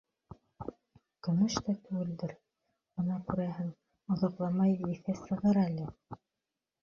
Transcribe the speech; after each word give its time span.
Көмөш 1.27 1.57
тә 1.67 1.73
түгелдер, 1.89 2.31
бына 3.01 3.19
күрерһең, 3.29 3.69
оҙаҡламай 4.15 4.75
еҙе 4.95 5.15
сығыр 5.19 5.61
әле. 5.67 5.89